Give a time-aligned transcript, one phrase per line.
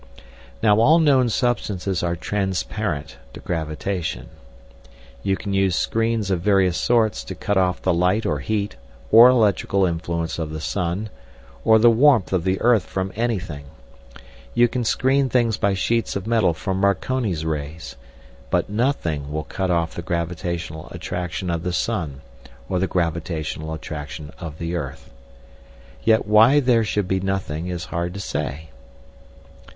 [0.63, 4.29] Now all known substances are "transparent" to gravitation.
[5.21, 8.77] You can use screens of various sorts to cut off the light or heat,
[9.11, 11.09] or electrical influence of the sun,
[11.63, 13.65] or the warmth of the earth from anything;
[14.55, 17.95] you can screen things by sheets of metal from Marconi's rays,
[18.49, 22.21] but nothing will cut off the gravitational attraction of the sun
[22.67, 25.11] or the gravitational attraction of the earth.
[26.03, 28.69] Yet why there should be nothing is hard to say.